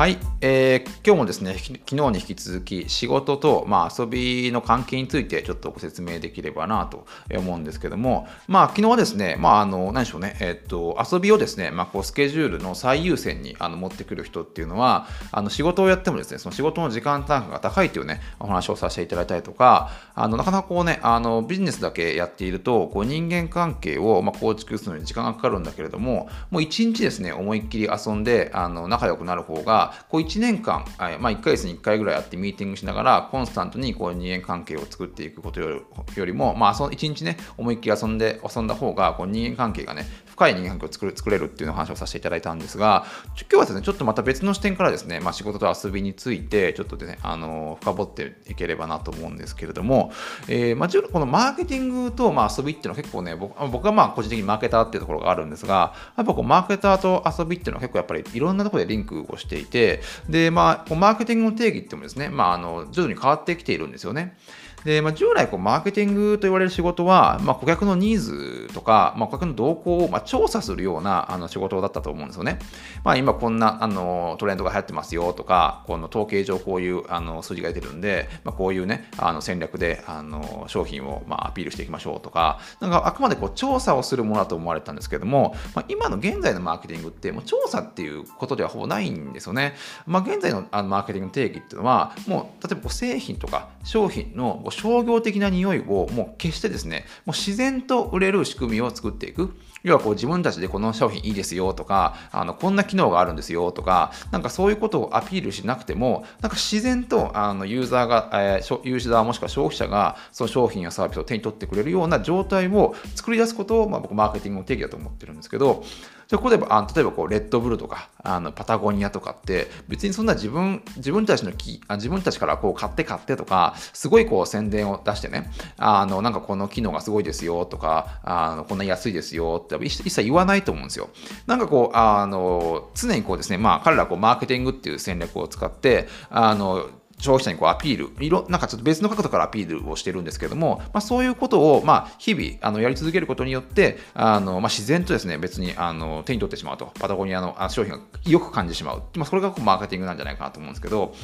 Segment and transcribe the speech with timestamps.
[0.00, 7.04] はい、えー、今日もですね、昨日に引き続き仕事と、まあ、遊びの関係についてちょっとご説明できればなと
[7.36, 35.84] 思うんですけども、まあ、昨日はですね、まあ、あの、何でしょうね、えっ、と、遊びをですね、まあ、こう、スケジュールの最優先にあの持ってくる人っていうのは、あの、仕事をやってもですね、その仕事の時間単価が高いというね、お話をさせていただいたりとか、あの、なかなかこうね、あの、ビジネスだけやっていると、こう、人間関係を、まあ、構築するのに時間がかかるんだけれども、もう一日ですね、思いっきり遊んで、あの、仲良くなる方が、こう、1年間、まあ、1ヶ月に1回ぐらいあってミーティングしながら、コンスタントにこう人間関係を作っていくことよ
[36.16, 40.06] りも、まあ、1日ね、思いっきり遊んで、遊んだ方が、こう人間関係がね、
[40.40, 43.04] 深い人間関係を作る作れるっていうの話をさせていただいたんですが、
[43.36, 50.12] 今日はですね、ちょっとまた別の視点からですね、まあ、仕事と遊びについて、ちょっとでね、あの深掘っていければなと思うんですけれども、
[50.48, 64.38] えー、まあ、このマーケティングと、まあ、遊びっていうのは結構ね、僕僕はまあ個人的にマーケターっていうところがあるんですが、やっぱこうマーケターと遊びっていうのは結構やっぱりいろんなところでリンクをしていて、で、まあ、マーケティングの定義ってもですね、まあ、あの徐々に変わってきているんですよね。
[64.84, 72.58] で、まあ、従来こうマーケティングと言われる仕事は、まあ、顧客のニーズとか、まあ、顧客の動向をまあ調査するようなあの仕事だったと思うんですよね。
[73.04, 89.74] まあ、今こんなあのトレンドが流行ってますよとか、この統計上こういうあの数字が出てるんで、まあ、こういうね、あの戦略であの商品をまあアピールしていきましょうとか、なんかあくまでこう調査をするものだと思われたんですけども、まあ、今の現在のマーケティングってもう調査っていうことではほぼないんですよね。
[90.06, 99.54] まあ、現在のあのマーケティングの定義っていうのは、もう例えばこう製品とか商品の商業的な匂いをもう消してですね、もう自然と売れる仕組みを作っていく。
[99.82, 115.84] 要はこう自分たちでこの商品いいですよとか、あのこんな機能があるんですよとか、なんかそういうことをアピールしなくても、なんか自然とあのユーザーが、えー、ユーザーもしくは消費者がその商品やサービスを手に取ってくれるような状態を作り出すことを、まあ、僕マーケティングの定義だと思ってるんですけど、
[116.30, 131.10] じゃあ、例えば、あ例えばこう、レッドブルとか、あのパタゴニアとかって、別にそんな自分、自分たちのき、自分たちからこう、買って買ってとか、すごいこう、宣伝を出してね、あの、なんかこの機能がすごいですよとか、あのこんな安いですよって一切言わないと思うんですよ。
[131.46, 151.14] なんかこう、あの、常にこうですね、まあ、彼らこう、マーケティングっていう戦略を使って、あの、消費者にこうアピール、いろなんかちょっと別の角度からアピールをしてるんですけども、まあ、そういうことをまあ日々あのやり続けることによって、あのまあ、自然とですね別にあの手に取ってしまうと、パタゴニアの商品がよく感じてしまう、まあ、それがこうマーケティングなんじゃないかなと思うんですけど、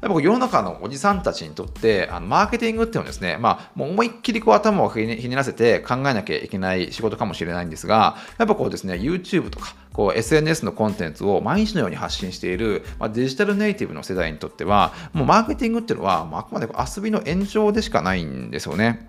[0.00, 19.08] やっぱ世の中のおじさんたちにとって、あのマーケティングっていうのはですね、まあ、もう思いっきりこう頭をひねひねらせて考えなきゃいけない仕事かもしれないんですが、やっぱこうですね、YouTube とか、こう SNS のコンテンツを毎日のように発信している、まあ、デジタルネイティブの世代にとっては、もうマーケティングっていうのは、まあ、あくまで遊びの延長でしかないんですよね。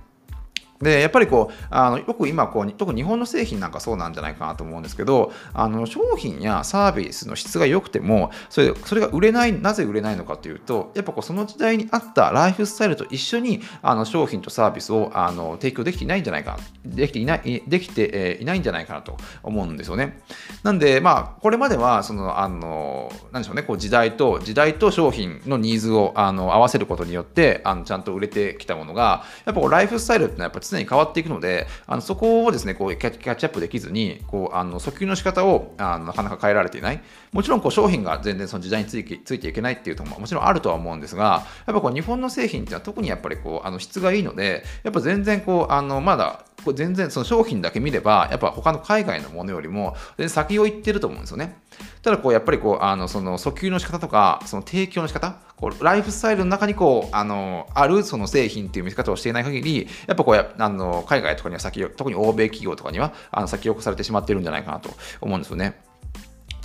[0.81, 20.21] でやっぱりこうあのよく今こう特に日本の製品なんかそうなんじゃないかなと思うんですけどあの商品やサービスの質が良くてもそれそれが売れないなぜ売れないのかというとやっぱこうその時代に合ったライフスタイルと一緒にあの商品とサービスをあの提供できていないんじゃないかできていないできて、いないんじゃないかなと思うんですよね。
[20.63, 37.01] なんでまあこれまではそのあのなんでしょうねこう時代と時代と商品のニーズをあの合わせることによってあのちゃんと売れてきたものがやっぱこうライフスタイルってのはやっぱ常に変わっていくので、あのそこをですね、こうキャッチアップできずに、こうあの訴求の仕方をあのなかなか変えられていない。
[37.31, 49.95] もちろんこう商品が全然その時代についついていけないっていうところももちろんあるとは思うんですが、やっぱこう日本の製品っていうのは特にやっぱりこうあの質がいいので、やっぱ全然こうあのまだこれ全然その商品だけ見れば、やっぱ他の海外のものよりも
[50.27, 51.57] 先を行ってると思うんですよね。
[52.01, 64.89] ただこうやっぱりこうあのその訴求の仕方とか、その提供の仕方、こうライフスタイルの中にこうあのあるその製品っていう見せ方をしていない限り、やっぱこうやあの海外とかには先を、特に欧米企業とかにはあの先送されてしまってるんじゃないかなと
[65.21, 65.88] 思うんですよね。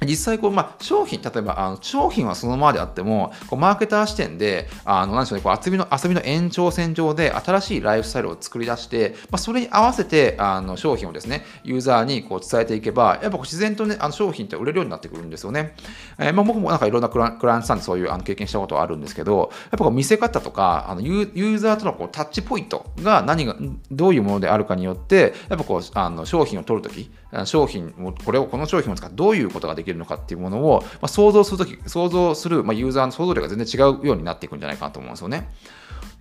[0.04, 15.75] 実際こう、まあ、商品、例えばあの商品はそのままであっても、こうマーケター視点で、あのなんでしょうね、こう遊びの遊びの延長線上で新しいライフスタイルを作り出して、まあ、それに合わせてあの商品をですね、ユーザーにこう伝えていけば、やっぱ自然とね、あの商品って売れるようになってくるんですよね。
[16.19, 23.56] えー、まあ、僕もなんかいろんなクラクライアントさんでそういうあの経験したことはあるんですけど、やっぱこう見せ方とか、あのユーザーとのこうタッチポイントが何が、
[23.90, 27.11] どういうものであるかによって、やっぱこうあの商品を取るとき、
[27.44, 35.49] 商品を、これを、この商品を使ってどういうことができるのかっていうものを、まあ、想像するとき、想像する、まあ、ユーザーの想像力が全然違うようになっていくんじゃないかなと思うんですよね。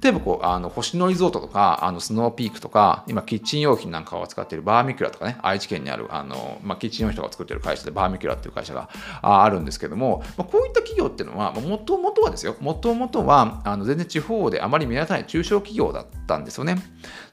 [0.03, 8.89] 例えばこう、あの星野リゾートとか、あのスノーピークとか、今、キッチン用品なんかを扱っているバーミキュラとかね、愛知県にある、あのまあ、キッチン用品とかを作っている会社で、バーミキュラっていう会社が
[9.21, 16.77] あるんですけども、まあ、こういった企業っていうのは、もともとはですよ、もともとはあの全然地方であまり目立たない中小企業だったたんですよね。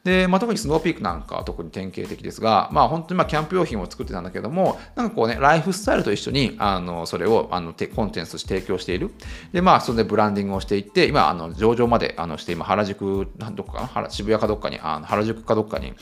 [0.05, 9.11] で、まあ、特にスノーピークなんかは特に典型的ですが、まあ、本当にまあキャンプ用品を作ってたんだけども、なんかこうね、ライフスタイルと一緒にあのそれをあのコンテンツとして提供している。
[9.53, 14.11] で、まあ、それでブランディングをしていって、今、あの上場まであのして、今、原宿、どこかな？
[14.11, 15.93] 渋谷かどっかに、あの原宿かどっかに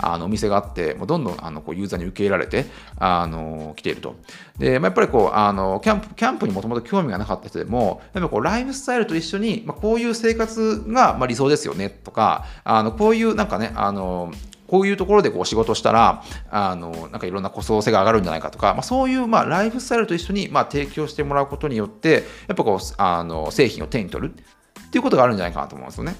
[0.00, 2.66] あのお店があって、もうどんどんあのこうユーザーに受け入れられて、
[2.98, 4.16] あの来ていると。
[4.58, 14.32] で、まあ、やっぱりこう、あのキャンプキャンプにもともと興味がなかった人でも、やっぱこうライフスタイルと一緒に、まあ、こういう生活がまあ理想ですよねとかあのこういうなんかね、あの
[14.66, 26.16] こういうところでこう仕事したら、あのなんかいろんな個性性が上がるんじゃないかとか、まあ、そういうまあライフスタイルと一緒にまあ提供してもらうことによって、やっぱこうあの製品を手に取るっていうことがあるんじゃないかなと思うんですよね。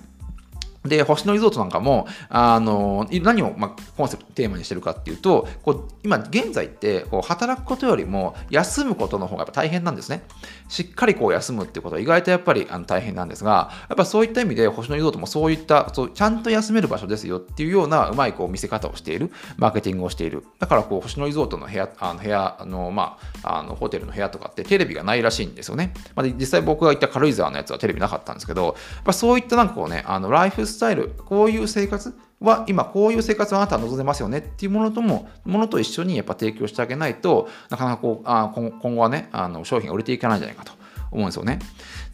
[0.88, 10.22] で、星野リゾートなんかも、あの何を、まあ、コンセプト、テーマにしてるかっていうと、こう今現在ってこう働くことよりも休むことの方がやっぱ大変なんですね。
[10.68, 20.44] しっかりこう休むってことは意外とやっぱりあの大変なんですが、やっぱそういった意味で星野リゾートもそういったそうちゃんと休める場所ですよっていうようなうまいこう見せ方をしている、マーケティングをしている。
[20.58, 25.92] だからこう星野リゾートの部屋、あの部屋あの、まあ、あのホテルの部屋とかってテレビがないらしいんですよね。
[26.14, 28.74] まあ、実際僕が行った軽井沢のやつはテレビなかったんですけど、やっ
[29.04, 34.38] ぱそういったなんかこうね、あのライフススタイル、こういう生活は今こういう生活をあなたは望んでますよね。
[34.38, 40.70] っていうものともものと一緒にやっぱ提供してあげないとなかなかこうあ今後はねあの商品が売れていかないんじゃないかと。
[41.10, 41.58] 思うんですよね。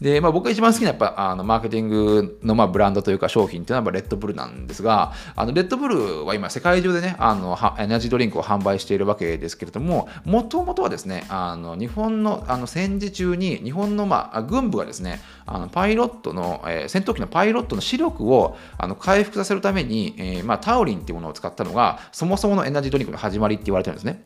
[0.01, 24.21] で、まあ、僕が一番好きなやっぱあのマーケティングのまあブランドというか商品っていうのはレッドブルなんですが、あのレッドブルは今世界中でね、あのエナジードリンクを販売しているわけですけれども、もともとはですね、あの日本のあの戦時中に日本の、まあ、軍部がですね、あのパイロットの、えー、戦闘機のパイロットの視力をあの回復させるために、えーまあ、タオリンっていうものを使ったのが、そもそものエナジードリンクの始まりって言われてるんですね。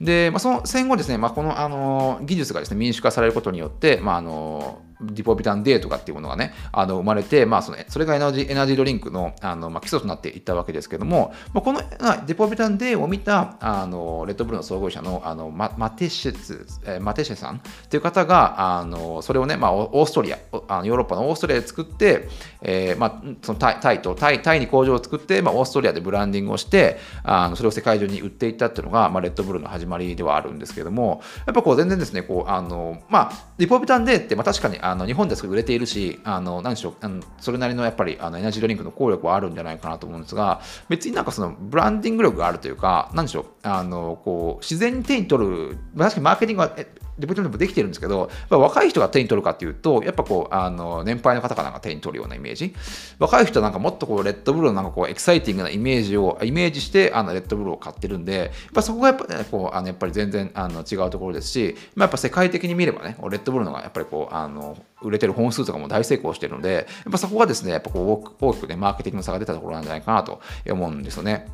[0.00, 22.28] で、まあ、その戦後ですね、まあ、この、あの技術がですね民主化されることによって、まあ、あのディポビタン D とかっていうものがね、あの生まれて、まあ、そのそれがエナジーエナジードリンクのあの、まあ、基礎となっていったわけですけども、まあ、このディポビタン D を見たあのレッドブルの総合者のあのママテシェツ、えマテシェさんっていう方が、あのそれをね、まあ、オーストリアあの、ヨーロッパのオーストリアで作って、
[22.62, 46.76] えーまあ、そのタイタイとタイタイに工場を作って、まあ、オーストリアでブランディングをしてあのそれを世界中に売っていったっていうのが、まあ、レッドブルの始まりではあるんですけどもやっぱこう全然ですねこうあの、まあ、ディポビタン D って、まあ、確かにあの日本ですごい売れているしあの何でしょうあのそれなりのやっぱりあのエナジードリンクの効力はあるんじゃないかなと思うんですが別になんかそのブランディング力があるというか何でしょうあのこう自然に手に取る確かにマーケティングは
[47.18, 52.74] デポジトもできてるんですけど、若い人が手に取るかっていうと、やっぱこう、あの、年配の方かなんか手に取るようなイメージ。
[53.18, 71.46] 若い人はなんかもっとこう、レッドブルのなんかこう、エキサイティングなイメージを、イメージして、あの、レッドブルを買ってるんで、やっぱそこがやっぱね、こう、あの、やっぱり全然あの違うところですし、まあ、やっぱ世界的に見ればね、レッドブルのがやっぱりこう、あの、売れてる本数とかも大成功してるので、やっぱそこがですね、やっぱこう、大きくね、マーケティングの差が出たところなんじゃないかなと思うんですよね。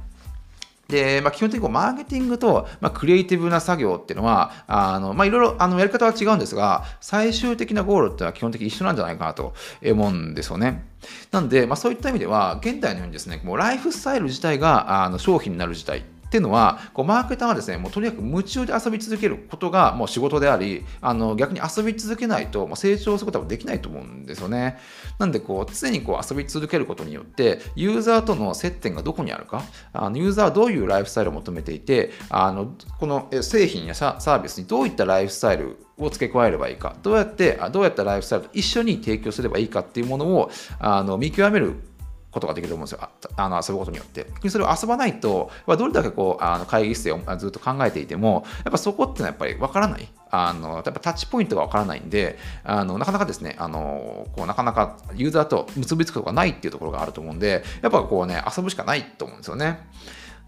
[0.89, 9.55] で、まあ、基本的にこうマーケティングと、まあ、クリエイティブな作業っていうのは、あのまあ、いろいろあのやり方は違うんですが、最終的なゴールっていうのは基本的に一緒なんじゃないかなと
[9.85, 10.85] 思うんですよね。
[11.31, 16.05] なんで、まあ、そういった意味では、現代のようにですね、もうライフスタイル自体があの商品になる時代
[16.35, 24.79] っていうのは、こうマーケターはですね、もうとにかく夢中で遊び続けることがもう仕事であり、あの逆に遊び続けないともう成長することはできないと思うんですよね。
[25.21, 40.51] なんでこう、常にこう遊び続けることによって、ユーザーとの接点がどこにあるか、あのユーザーはどういうライフスタイルを求めていて、あのこの製品やサービスにどういったライフスタイルを付け加えればいいか、どうやってどうやったライフスタイルと一緒に提供すればいいかっていうものを
[40.81, 41.94] あの見極める
[42.35, 43.09] ことができると思うんですよ。
[43.37, 44.27] あの遊ぶことによって。
[44.51, 50.09] それを遊ばないと、どれだけこうあの会議室でずっと考えていても、やっぱそこってのはやっぱりわからない。
[50.31, 59.79] あのやっぱタッチポイントがわからないんで、あのなかなかですね、あのこうなかなかユーザーと結びつくことがないっていうところがあると思うんで、やっぱこうね、遊ぶしかないと思うんですよね。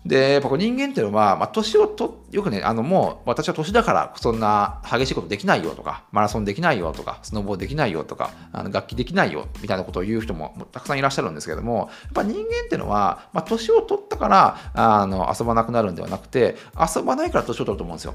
[0.06, 18.14] で、やっぱ人間っていうのは、まあ、年をと、よくね、あの、もう、私は年だから、そんな激しいことできないよとか、マラソンできないよとか、スノボーできないよとか、あの楽器できないよ、みたいなことを言う人もたくさんいらっしゃるんですけども、やっぱ人間っていうのは、まあ、年を取ったから、あの、遊ばなくなるんではなくて、遊ばないから年を取ると思うんですよ。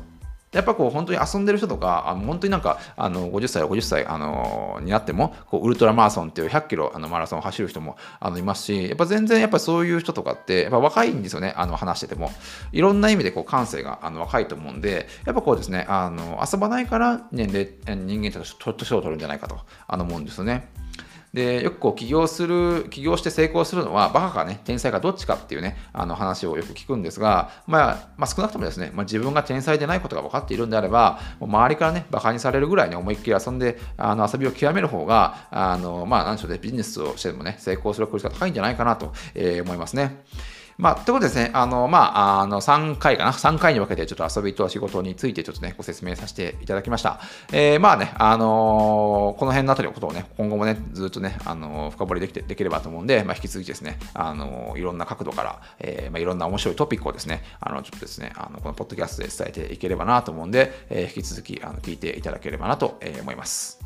[0.51, 12.31] やっぱこう本当に遊んでる人とか、あの本当になんかあの50歳、50歳、あのになってもこうウルトラマラソンっていう100キロあのマラソンを走る人もあのいますし、やっぱ全然やっぱそういう人とかってやっぱ若いんですよね、あの話してても。
[12.73, 20.69] いろんな意味でこう感性があの若いと思うんで、やっぱこうですね、あの遊ばないから年齢、人間として年を取るんじゃないかとあの思うんですよね。
[21.33, 40.23] で、よくこう起業する、起業して成功するのは、バカかね、天才かどっちかっていうね、あの話をよく聞くんですが、まあ、まあ、少なくともですね、まあ、自分が天才でないことが分かっているんであれば、もう周りからね、バカにされるぐらいに思いっきり遊んで、あの遊びを極める方が、あの、まあ、何でしょうね、ビジネスをしてもね、成功する確率が高いんじゃないかなと、え、思いますね。
[40.77, 47.19] まあ、ということですね、あの、まあ、あの、3回かな、3回に分けてちょっと遊びと仕事についてちょっとね、ご説明させていただきました。
[47.51, 63.79] えー、まあね、あのー、この辺のあたりのことをね、今後もね、ずっとね、あのー、深掘りできて、できればと思うんで、まあ、引き続きですね、あのいろんな角度から、えまあ、いろんな面白いトピックをですね、あの、ちょっとですね、あの、このポッドキャストで伝えていければなと思うんで、え引き続き、あの、聞いていただければなと思います。